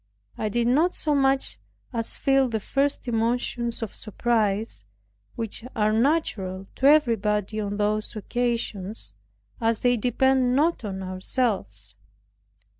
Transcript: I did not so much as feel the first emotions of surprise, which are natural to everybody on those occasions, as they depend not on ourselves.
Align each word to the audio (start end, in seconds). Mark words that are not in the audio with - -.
I 0.35 0.49
did 0.49 0.65
not 0.65 0.95
so 0.95 1.13
much 1.13 1.59
as 1.93 2.15
feel 2.15 2.49
the 2.49 2.59
first 2.59 3.07
emotions 3.07 3.83
of 3.83 3.93
surprise, 3.93 4.83
which 5.35 5.63
are 5.75 5.93
natural 5.93 6.65
to 6.77 6.87
everybody 6.87 7.59
on 7.59 7.77
those 7.77 8.15
occasions, 8.15 9.13
as 9.61 9.81
they 9.81 9.97
depend 9.97 10.55
not 10.55 10.83
on 10.83 11.03
ourselves. 11.03 11.93